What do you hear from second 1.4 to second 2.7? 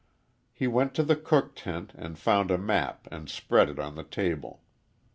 tent and found a